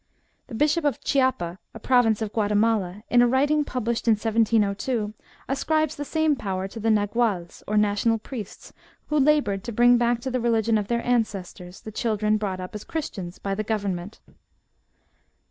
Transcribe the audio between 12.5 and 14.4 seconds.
up as Christians by the government.